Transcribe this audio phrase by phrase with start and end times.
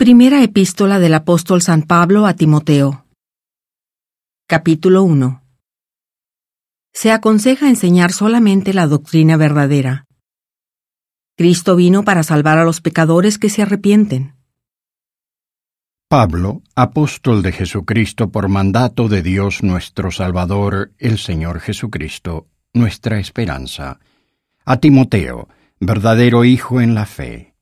[0.00, 3.04] Primera epístola del apóstol San Pablo a Timoteo.
[4.46, 5.42] Capítulo 1.
[6.92, 10.06] Se aconseja enseñar solamente la doctrina verdadera.
[11.36, 14.36] Cristo vino para salvar a los pecadores que se arrepienten.
[16.08, 23.98] Pablo, apóstol de Jesucristo por mandato de Dios nuestro Salvador, el Señor Jesucristo, nuestra esperanza.
[24.64, 25.48] A Timoteo,
[25.80, 27.57] verdadero Hijo en la fe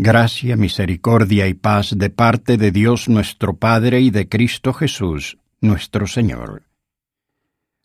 [0.00, 6.06] Gracia, misericordia y paz de parte de Dios nuestro Padre y de Cristo Jesús, nuestro
[6.06, 6.62] Señor.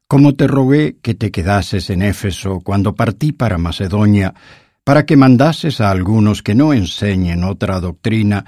[0.08, 4.36] Como te rogué que te quedases en Éfeso cuando partí para Macedonia,
[4.84, 8.46] para que mandases a algunos que no enseñen otra doctrina,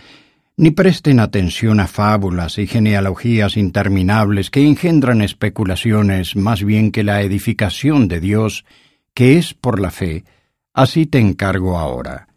[0.57, 7.23] ni presten atención a fábulas y genealogías interminables que engendran especulaciones más bien que la
[7.23, 8.63] edificación de Dios,
[9.15, 10.23] que es por la fe,
[10.71, 12.27] así te encargo ahora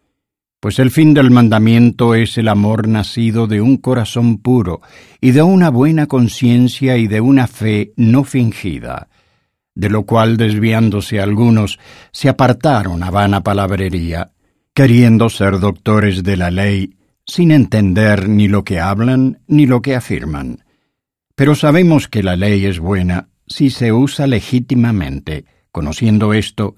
[0.61, 4.81] pues el fin del mandamiento es el amor nacido de un corazón puro
[5.21, 9.09] y de una buena conciencia y de una fe no fingida,
[9.75, 11.79] de lo cual desviándose algunos
[12.11, 14.33] se apartaron a vana palabrería,
[14.75, 19.95] queriendo ser doctores de la ley, sin entender ni lo que hablan ni lo que
[19.95, 20.65] afirman.
[21.37, 26.75] Pero sabemos que la ley es buena si se usa legítimamente, conociendo esto,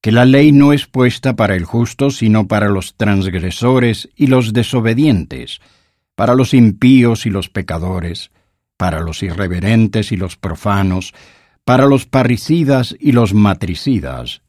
[0.00, 4.52] que la ley no es puesta para el justo, sino para los transgresores y los
[4.52, 5.60] desobedientes,
[6.14, 8.30] para los impíos y los pecadores,
[8.76, 11.12] para los irreverentes y los profanos,
[11.64, 14.42] para los parricidas y los matricidas,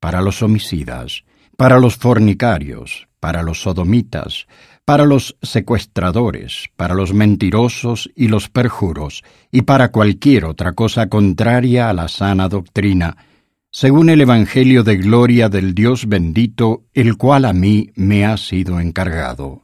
[0.00, 1.24] para los homicidas,
[1.56, 4.46] para los fornicarios, para los sodomitas,
[4.84, 11.88] para los secuestradores, para los mentirosos y los perjuros, y para cualquier otra cosa contraria
[11.88, 13.16] a la sana doctrina,
[13.74, 18.78] según el Evangelio de gloria del Dios bendito, el cual a mí me ha sido
[18.78, 19.62] encargado.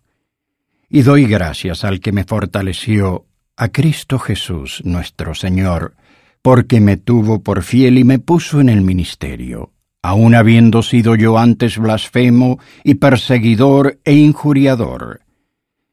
[0.88, 5.94] Y doy gracias al que me fortaleció, a Cristo Jesús nuestro Señor,
[6.40, 11.36] porque me tuvo por fiel y me puso en el ministerio, aun habiendo sido yo
[11.36, 15.20] antes blasfemo y perseguidor e injuriador.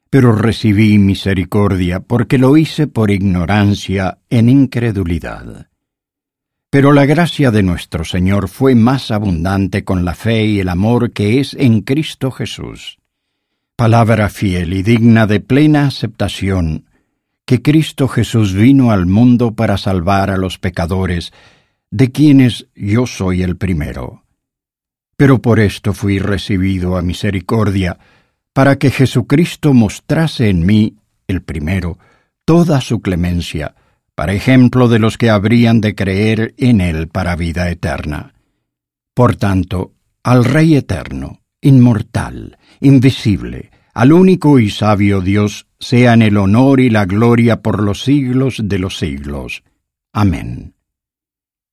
[0.08, 5.68] Pero recibí misericordia porque lo hice por ignorancia en incredulidad.
[6.76, 11.10] Pero la gracia de nuestro Señor fue más abundante con la fe y el amor
[11.10, 12.98] que es en Cristo Jesús.
[13.76, 16.84] Palabra fiel y digna de plena aceptación,
[17.46, 21.32] que Cristo Jesús vino al mundo para salvar a los pecadores,
[21.90, 24.24] de quienes yo soy el primero.
[25.16, 27.96] Pero por esto fui recibido a misericordia,
[28.52, 31.96] para que Jesucristo mostrase en mí, el primero,
[32.44, 33.74] toda su clemencia,
[34.16, 38.34] para ejemplo de los que habrían de creer en Él para vida eterna.
[39.14, 39.92] Por tanto,
[40.24, 47.04] al Rey eterno, inmortal, invisible, al único y sabio Dios, sean el honor y la
[47.04, 49.62] gloria por los siglos de los siglos.
[50.12, 50.74] Amén.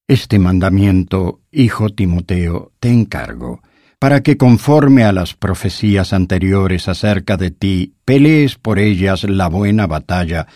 [0.08, 3.62] Este mandamiento, hijo Timoteo, te encargo,
[4.00, 9.88] para que conforme a las profecías anteriores acerca de ti, pelees por ellas la buena
[9.88, 10.48] batalla,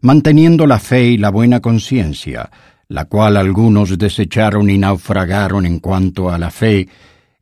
[0.00, 2.50] manteniendo la fe y la buena conciencia,
[2.88, 6.88] la cual algunos desecharon y naufragaron en cuanto a la fe,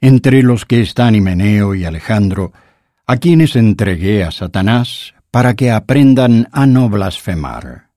[0.01, 2.53] entre los que están Himeneo y Alejandro,
[3.07, 7.88] a quienes entregué a Satanás para que aprendan a no blasfemar.